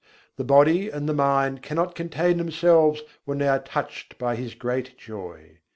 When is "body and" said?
0.43-1.07